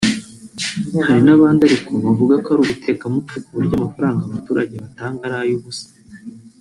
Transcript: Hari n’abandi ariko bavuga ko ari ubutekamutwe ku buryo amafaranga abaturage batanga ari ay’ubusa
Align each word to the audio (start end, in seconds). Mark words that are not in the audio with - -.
Hari 1.05 1.21
n’abandi 1.25 1.61
ariko 1.69 1.91
bavuga 2.05 2.33
ko 2.43 2.47
ari 2.53 2.59
ubutekamutwe 2.63 3.37
ku 3.43 3.49
buryo 3.55 3.73
amafaranga 3.79 4.21
abaturage 4.23 4.73
batanga 4.83 5.21
ari 5.25 5.35
ay’ubusa 5.41 5.87